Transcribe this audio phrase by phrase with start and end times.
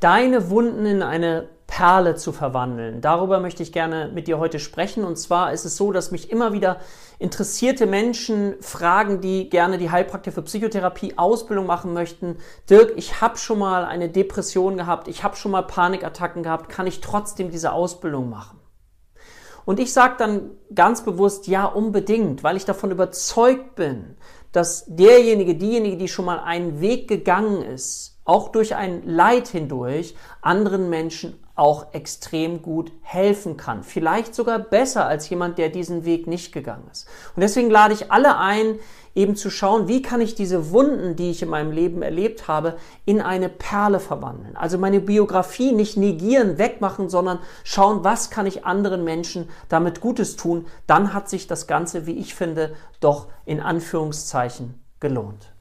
[0.00, 3.00] deine Wunden in eine Perle zu verwandeln.
[3.00, 5.04] Darüber möchte ich gerne mit dir heute sprechen.
[5.04, 6.78] Und zwar ist es so, dass mich immer wieder
[7.18, 12.36] interessierte Menschen fragen, die gerne die Heilpraktiker für Psychotherapie Ausbildung machen möchten.
[12.70, 16.86] Dirk, ich habe schon mal eine Depression gehabt, ich habe schon mal Panikattacken gehabt, kann
[16.86, 18.60] ich trotzdem diese Ausbildung machen?
[19.64, 24.16] Und ich sage dann ganz bewusst, ja, unbedingt, weil ich davon überzeugt bin,
[24.56, 30.14] dass derjenige, diejenige, die schon mal einen Weg gegangen ist, auch durch ein Leid hindurch,
[30.40, 33.82] anderen Menschen auch extrem gut helfen kann.
[33.82, 37.06] Vielleicht sogar besser als jemand, der diesen Weg nicht gegangen ist.
[37.34, 38.78] Und deswegen lade ich alle ein,
[39.16, 42.76] eben zu schauen, wie kann ich diese Wunden, die ich in meinem Leben erlebt habe,
[43.04, 44.56] in eine Perle verwandeln.
[44.56, 50.36] Also meine Biografie nicht negieren, wegmachen, sondern schauen, was kann ich anderen Menschen damit Gutes
[50.36, 50.66] tun.
[50.86, 55.55] Dann hat sich das Ganze, wie ich finde, doch in Anführungszeichen gelohnt.